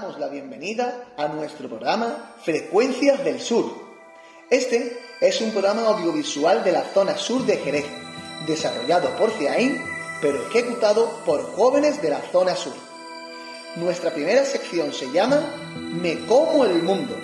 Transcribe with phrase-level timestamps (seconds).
[0.00, 3.64] Damos la bienvenida a nuestro programa Frecuencias del Sur.
[4.48, 7.86] Este es un programa audiovisual de la zona sur de Jerez,
[8.46, 9.82] desarrollado por CIAIN,
[10.22, 12.74] pero ejecutado por jóvenes de la zona sur.
[13.74, 15.40] Nuestra primera sección se llama
[15.74, 17.16] Me como el mundo.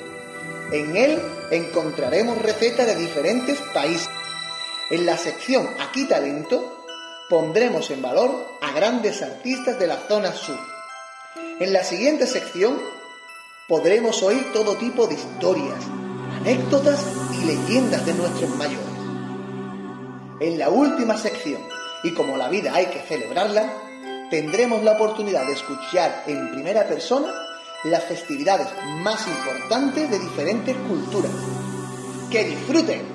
[0.72, 4.10] En él encontraremos recetas de diferentes países.
[4.90, 6.84] En la sección Aquí Talento
[7.30, 10.73] pondremos en valor a grandes artistas de la zona sur.
[11.60, 12.80] En la siguiente sección
[13.68, 15.78] podremos oír todo tipo de historias,
[16.40, 17.00] anécdotas
[17.32, 18.84] y leyendas de nuestros mayores.
[20.40, 21.62] En la última sección,
[22.02, 23.72] y como la vida hay que celebrarla,
[24.30, 27.32] tendremos la oportunidad de escuchar en primera persona
[27.84, 28.66] las festividades
[29.04, 31.30] más importantes de diferentes culturas.
[32.32, 33.14] ¡Que disfruten!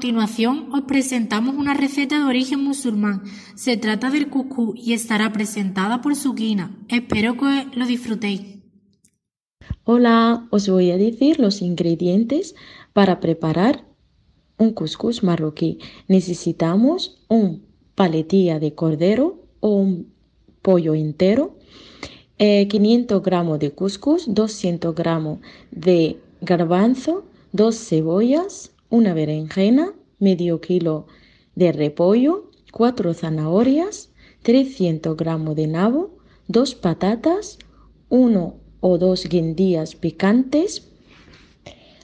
[0.00, 3.22] Continuación os presentamos una receta de origen musulmán.
[3.54, 6.74] Se trata del cuscús y estará presentada por Sukina.
[6.88, 8.40] Espero que lo disfrutéis.
[9.84, 12.54] Hola, os voy a decir los ingredientes
[12.94, 13.84] para preparar
[14.56, 15.76] un cuscús marroquí.
[16.08, 20.14] Necesitamos un paletilla de cordero o un
[20.62, 21.58] pollo entero,
[22.38, 25.40] eh, 500 gramos de cuscús, 200 gramos
[25.70, 31.06] de garbanzo, dos cebollas, una berenjena, medio kilo
[31.54, 34.10] de repollo, cuatro zanahorias,
[34.42, 36.10] 300 gramos de nabo,
[36.48, 37.58] dos patatas,
[38.08, 40.88] uno o dos guindillas picantes,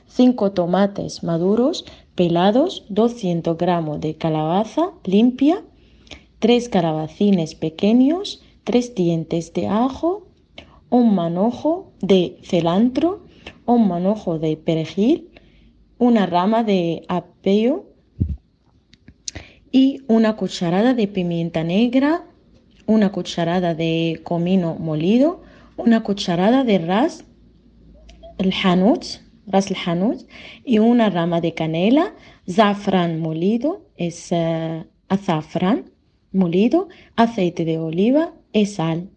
[0.07, 5.65] cinco tomates maduros pelados, 200 gramos de calabaza limpia,
[6.39, 10.27] tres calabacines pequeños, tres dientes de ajo,
[10.91, 13.25] un manojo de cilantro,
[13.67, 15.29] un manojo de perejil,
[15.99, 17.87] una rama de apio
[19.71, 22.25] y una cucharada de pimienta negra,
[22.87, 25.43] una cucharada de comino molido,
[25.77, 27.25] una cucharada de ras
[28.39, 29.05] el hanout,
[29.47, 30.27] ras el hanout
[30.65, 32.15] y una rama de canela,
[32.49, 35.91] zafrán molido, es eh, azafrán
[36.33, 39.11] molido, aceite de oliva y sal.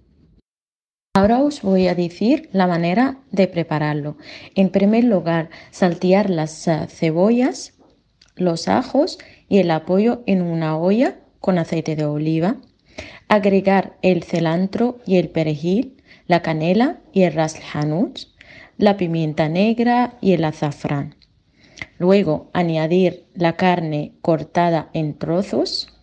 [1.19, 4.15] Ahora os voy a decir la manera de prepararlo.
[4.55, 7.73] En primer lugar, saltear las eh, cebollas,
[8.37, 9.19] los ajos
[9.49, 12.55] y el apoyo en una olla con aceite de oliva.
[13.27, 17.59] Agregar el cilantro y el perejil, la canela y el ras
[18.77, 21.15] la pimienta negra y el azafrán.
[21.97, 25.93] Luego añadir la carne cortada en trozos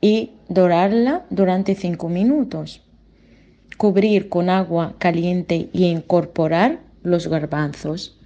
[0.00, 2.87] y dorarla durante 5 minutos.
[3.78, 8.18] Cubrir con agua caliente y incorporar los garbanzos.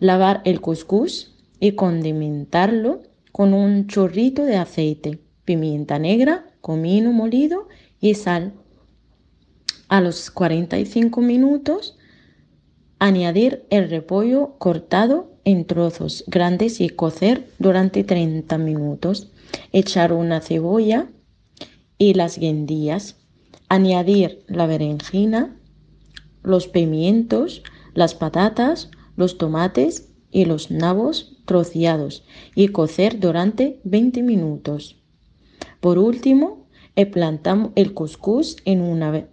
[0.00, 7.68] Lavar el cuscús y condimentarlo con un chorrito de aceite, pimienta negra, comino molido
[8.00, 8.54] y sal.
[9.88, 11.96] A los 45 minutos
[12.98, 19.30] añadir el repollo cortado en trozos grandes y cocer durante 30 minutos.
[19.72, 21.08] Echar una cebolla
[21.98, 23.16] y las guindillas.
[23.68, 25.56] Añadir la berenjena,
[26.42, 27.62] los pimientos,
[27.94, 32.24] las patatas, los tomates y los nabos troceados
[32.54, 34.96] y cocer durante 20 minutos.
[35.80, 36.66] Por último,
[37.12, 39.26] plantamos el cuscús en una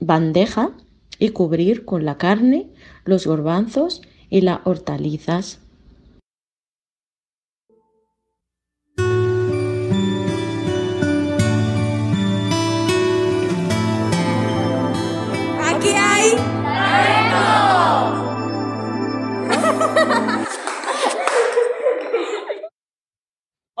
[0.00, 0.72] bandeja
[1.18, 2.70] y cubrir con la carne,
[3.04, 5.60] los garbanzos y las hortalizas.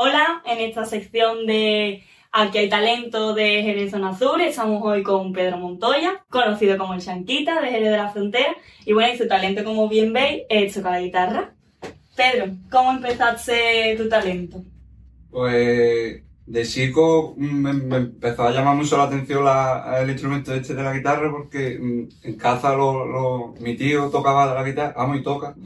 [0.00, 5.32] Hola, en esta sección de Aquí hay talento de Jerez Zona Sur, estamos hoy con
[5.32, 8.54] Pedro Montoya, conocido como el Chanquita de Jerez de la Frontera,
[8.86, 11.52] y bueno, su talento, como bien veis, es tocar la guitarra.
[12.16, 14.62] Pedro, ¿cómo empezaste tu talento?
[15.32, 19.44] Pues de chico me, me empezó a llamar mucho la atención
[20.00, 22.76] el instrumento este de la guitarra porque mm, en casa
[23.58, 25.56] mi tío tocaba la guitarra, amo y toca,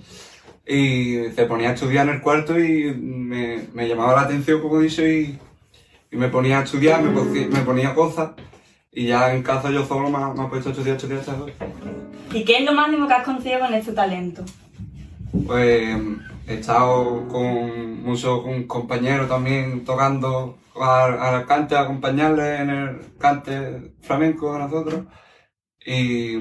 [0.67, 4.79] y se ponía a estudiar en el cuarto y me, me llamaba la atención, como
[4.81, 5.39] dice, y,
[6.11, 8.31] y me ponía a estudiar, me, ponía- me ponía cosas
[8.93, 11.53] y ya en casa yo solo me, me he puesto a estudiar, estudiar, estudiar.
[12.33, 14.45] ¿Y qué es lo máximo que has conseguido con este talento?
[15.47, 15.97] Pues
[16.47, 23.01] he estado con muchos con compañeros también tocando al, al cante, a acompañarles en el
[23.19, 25.05] cante flamenco de nosotros.
[25.85, 26.37] Y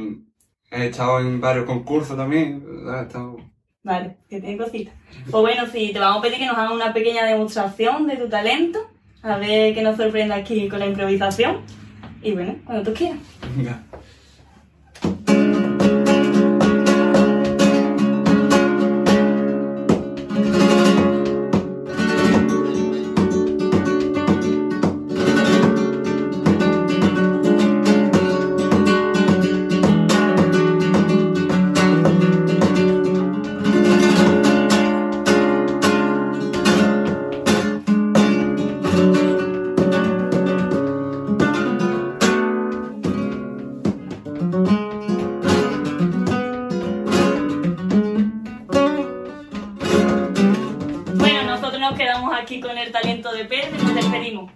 [0.70, 2.64] he estado en varios concursos también.
[2.88, 3.38] he estado-
[3.84, 4.94] Vale, que tiene cositas.
[5.30, 8.30] Pues bueno, sí, te vamos a pedir que nos hagas una pequeña demostración de tu
[8.30, 8.80] talento.
[9.24, 11.62] A ver qué nos sorprende aquí con la improvisación.
[12.22, 13.18] Y bueno, cuando tú quieras.
[13.56, 13.84] Venga.
[52.92, 54.52] Talento de Pedro nos despedimos.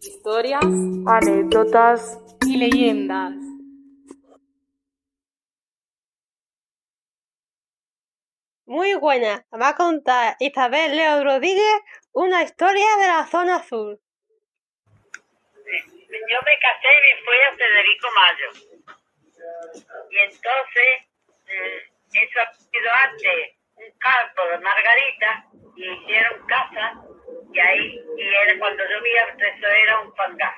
[0.00, 0.64] Historias,
[1.06, 3.40] anécdotas y leyendas.
[8.70, 9.44] Muy buena.
[9.60, 11.78] Va a contar Isabel Leo Rodríguez
[12.12, 13.98] una historia de la zona sur.
[16.30, 18.50] yo me casé y me fui a Federico Mayo.
[20.10, 20.90] Y entonces,
[21.44, 21.78] mm,
[22.22, 23.38] eso ha sido antes
[23.74, 27.02] un campo de Margarita y hicieron casa
[27.52, 30.54] y ahí, y era cuando llovía, eso era un fangar.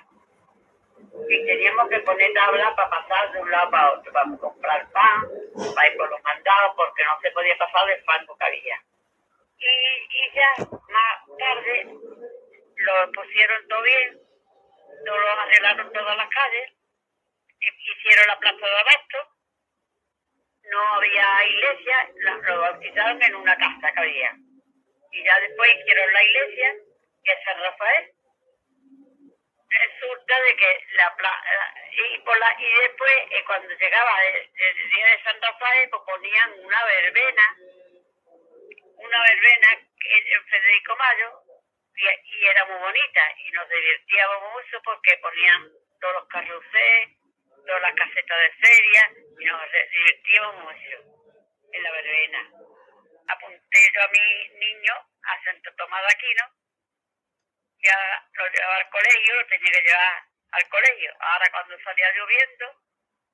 [1.28, 5.22] Y teníamos que poner tabla para pasar de un lado para otro, para comprar pan,
[5.74, 8.80] para ir por los mandados, porque no se podía pasar del fango que había.
[9.58, 9.66] Y,
[10.10, 11.86] y ya más tarde
[12.76, 14.20] lo pusieron todo bien,
[15.06, 16.72] todo lo arreglaron todas las calles,
[17.60, 19.18] hi- hicieron la plaza de abasto,
[20.70, 22.10] no había iglesia,
[22.48, 24.32] lo bautizaron en una casa que había.
[25.12, 26.74] Y ya después hicieron la iglesia,
[27.22, 28.10] que es San Rafael.
[29.80, 35.06] Resulta de que la plaza, y, por la, y después eh, cuando llegaba el, día
[35.06, 37.56] de San Rafael, pues ponían una verbena,
[38.96, 41.42] una verbena en Federico Mayo,
[41.96, 45.70] y, era muy bonita y nos divertíamos mucho porque ponían
[46.00, 47.16] todos los carruseles,
[47.66, 49.60] todas las casetas de feria y nos
[49.92, 50.96] divertíamos mucho
[51.72, 52.50] en la verbena.
[53.28, 54.94] Apunté yo a mi niño
[55.24, 56.44] a Santo Tomás de Aquino,
[57.82, 60.22] ya lo llevaba al colegio, lo tenía que llevar
[60.52, 61.14] al colegio.
[61.20, 62.82] Ahora cuando salía lloviendo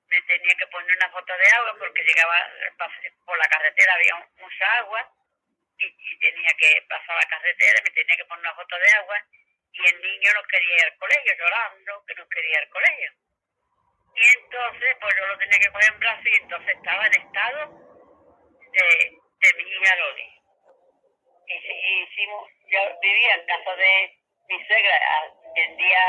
[0.08, 2.34] me tenía que poner una foto de agua porque llegaba
[3.26, 5.12] por la carretera había mucha agua
[5.76, 9.22] y, tenía que pasar la carretera, me tenía que poner una foto de agua
[9.72, 13.12] y el niño no quería ir al colegio, llorando que no quería ir al colegio.
[14.16, 17.60] Y entonces, pues yo lo tenía que coger en brazos y entonces estaba en estado
[18.72, 20.42] de, de mi hija Loli.
[21.46, 24.17] Y, y hicimos, yo vivía en casa de
[24.48, 26.04] mi suegra, ah, vendía,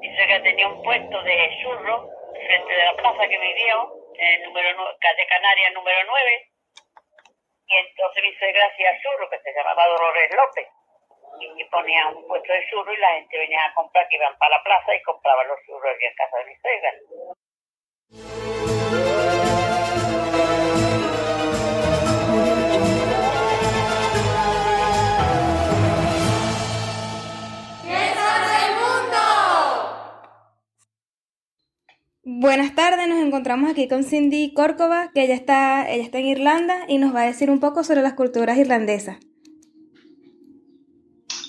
[0.00, 4.42] mi suegra tenía un puesto de churros frente de la plaza que vivíamos, en el
[4.44, 6.48] número, calle Canaria número 9,
[7.66, 10.68] y entonces mi suegra hacía churros, que se llamaba Dolores López.
[11.40, 14.56] Y ponía un puesto de churros y la gente venía a comprar, que iban para
[14.56, 16.92] la plaza y compraban los churros en casa de mi suegra.
[32.42, 36.86] Buenas tardes, nos encontramos aquí con Cindy Córcova, que ella está, ella está en Irlanda
[36.88, 39.18] y nos va a decir un poco sobre las culturas irlandesas.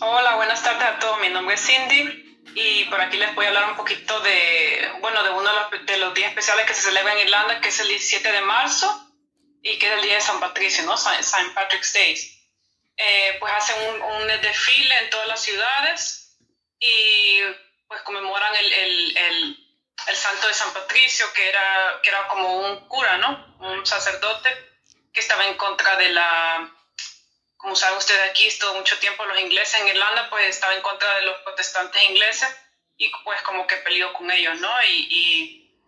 [0.01, 1.19] Hola, buenas tardes a todos.
[1.19, 5.23] Mi nombre es Cindy y por aquí les voy a hablar un poquito de, bueno,
[5.23, 7.79] de uno de los, de los días especiales que se celebra en Irlanda, que es
[7.79, 9.15] el 17 de marzo
[9.63, 10.95] y que es el día de San Patricio, ¿no?
[10.95, 11.55] San.
[11.55, 12.13] Patrick's Day.
[12.97, 16.37] Eh, pues hacen un, un desfile en todas las ciudades
[16.79, 17.39] y
[17.87, 19.62] pues conmemoran el, el, el,
[20.07, 23.55] el santo de San Patricio, que era, que era como un cura, ¿no?
[23.59, 24.49] Un sacerdote
[25.13, 26.69] que estaba en contra de la
[27.57, 31.15] como saben ustedes aquí, estuvo mucho tiempo los ingleses en Irlanda, pues estaba en contra
[31.15, 32.49] de los protestantes ingleses
[32.97, 34.83] y pues como que peleó con ellos, ¿no?
[34.83, 35.79] Y, y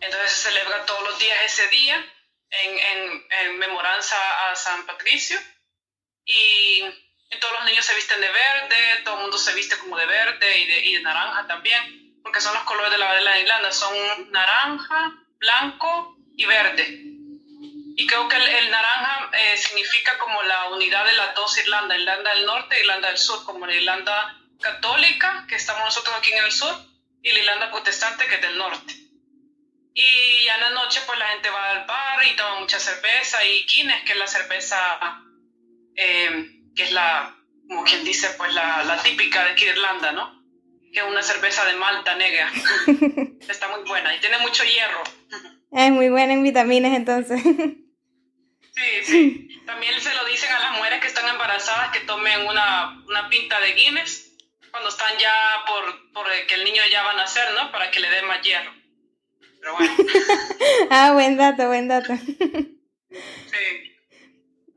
[0.00, 2.12] entonces se celebra todos los días ese día.
[2.52, 4.16] en, en, en memoranza
[4.50, 5.38] a San Patricio.
[6.24, 6.80] Y
[7.40, 10.58] todos los niños se visten de verde, todo el mundo se viste como de verde
[10.58, 13.72] y de, y de naranja también, porque son los colores de la bandera de Irlanda,
[13.72, 13.94] son
[14.30, 17.12] naranja, blanco y verde.
[17.94, 21.98] Y creo que el, el naranja eh, significa como la unidad de las dos Irlandas,
[21.98, 26.32] Irlanda del Norte e Irlanda del Sur, como la Irlanda católica, que estamos nosotros aquí
[26.32, 26.74] en el sur,
[27.22, 28.94] y la Irlanda protestante, que es del norte.
[29.94, 33.44] Y ya en la noche, pues la gente va al bar y toma mucha cerveza
[33.44, 35.22] y Guinness, que es la cerveza,
[35.96, 37.36] eh, que es la,
[37.68, 40.41] como quien dice, pues la, la típica de aquí de Irlanda, ¿no?
[40.92, 42.50] Que es una cerveza de malta negra.
[43.48, 45.02] Está muy buena y tiene mucho hierro.
[45.72, 47.42] Es muy buena en vitaminas entonces.
[47.42, 49.62] Sí, sí.
[49.66, 53.60] También se lo dicen a las mujeres que están embarazadas que tomen una, una pinta
[53.60, 54.32] de Guinness
[54.70, 55.32] cuando están ya
[55.66, 57.70] por, por que el niño ya va a nacer, ¿no?
[57.70, 58.72] Para que le dé más hierro.
[59.60, 59.92] Pero bueno.
[60.90, 62.14] ah, buen dato, buen dato.
[62.16, 63.92] Sí.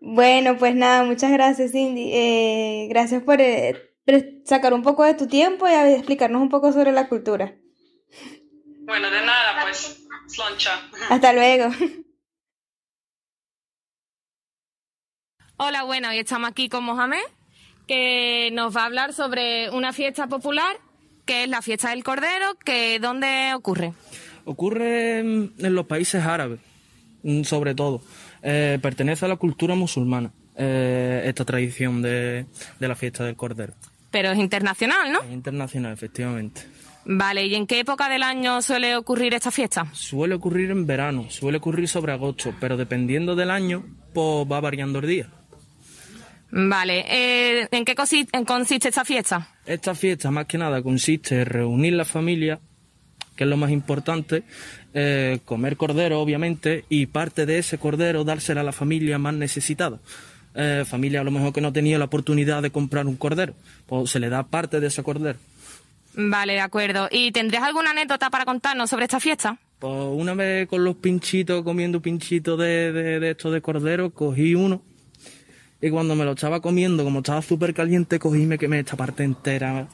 [0.01, 2.11] Bueno, pues nada, muchas gracias Cindy.
[2.13, 3.84] Eh, gracias por eh,
[4.45, 7.55] sacar un poco de tu tiempo y a- explicarnos un poco sobre la cultura.
[8.81, 10.71] Bueno, de nada, pues, sloncha.
[11.09, 11.69] Hasta luego.
[15.57, 17.23] Hola, bueno, hoy estamos aquí con Mohamed,
[17.87, 20.75] que nos va a hablar sobre una fiesta popular,
[21.25, 23.93] que es la fiesta del Cordero, que ¿dónde ocurre?
[24.43, 26.59] Ocurre en los países árabes,
[27.23, 28.01] mm, sobre todo.
[28.43, 32.45] Eh, pertenece a la cultura musulmana, eh, esta tradición de,
[32.79, 33.73] de la fiesta del Cordero.
[34.15, 35.21] Pero es internacional, ¿no?
[35.23, 36.61] Es internacional, efectivamente.
[37.03, 39.87] Vale, ¿y en qué época del año suele ocurrir esta fiesta?
[39.91, 44.99] Suele ocurrir en verano, suele ocurrir sobre agosto, pero dependiendo del año, pues va variando
[44.99, 45.27] el día.
[46.49, 49.49] Vale, eh, ¿en qué consiste esta fiesta?
[49.65, 52.61] Esta fiesta, más que nada, consiste en reunir la familia,
[53.35, 54.43] que es lo más importante,
[54.93, 59.99] eh, comer cordero, obviamente, y parte de ese cordero dársela a la familia más necesitada.
[60.55, 63.53] Eh, familia a lo mejor que no tenía la oportunidad de comprar un cordero,
[63.87, 65.37] pues se le da parte de ese cordero.
[66.13, 67.09] Vale, de acuerdo.
[67.11, 69.57] ¿Y tendrías alguna anécdota para contarnos sobre esta fiesta?
[69.79, 74.55] Pues una vez con los pinchitos, comiendo pinchitos de, de, de estos de cordero, cogí
[74.55, 74.81] uno
[75.81, 78.95] y cuando me lo estaba comiendo, como estaba súper caliente, cogí y me quemé esta
[78.95, 79.87] parte entera.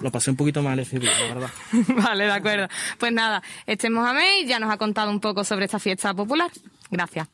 [0.00, 1.50] Lo pasé un poquito mal ese día, la verdad.
[2.02, 2.68] vale, de acuerdo.
[2.98, 6.12] Pues nada, este es Mohamed y ya nos ha contado un poco sobre esta fiesta
[6.14, 6.50] popular.
[6.90, 7.28] Gracias.